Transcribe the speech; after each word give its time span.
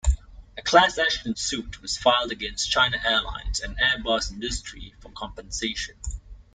A 0.57 0.63
class 0.63 0.97
action 0.97 1.35
suit 1.35 1.79
was 1.79 1.95
filed 1.95 2.31
against 2.31 2.71
China 2.71 2.97
Airlines 3.05 3.59
and 3.59 3.77
Airbus 3.77 4.31
Industrie 4.31 4.95
for 4.99 5.11
compensation. 5.11 5.93